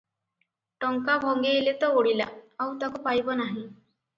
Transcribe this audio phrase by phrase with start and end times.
[0.85, 2.27] ଟଙ୍କା ଭଙ୍ଗେଇଲେ ତ ଉଡ଼ିଲା,
[2.67, 3.63] ଆଉ ତାକୁ ପାଇବ ନାହିଁ।